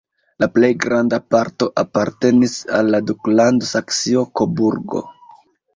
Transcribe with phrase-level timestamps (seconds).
[0.43, 5.09] La plej granda parto apartenis al la duklando Saksio-Koburgo.